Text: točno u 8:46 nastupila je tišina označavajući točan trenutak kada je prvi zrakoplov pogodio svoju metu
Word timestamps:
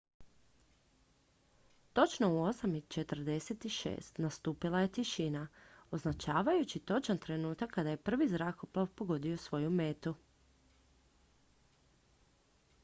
točno 1.93 2.29
u 2.29 2.45
8:46 2.45 4.19
nastupila 4.19 4.79
je 4.81 4.91
tišina 4.91 5.47
označavajući 5.91 6.79
točan 6.79 7.17
trenutak 7.17 7.71
kada 7.71 7.89
je 7.89 7.97
prvi 8.09 8.27
zrakoplov 8.27 8.87
pogodio 8.95 9.37
svoju 9.43 9.69
metu 9.69 10.15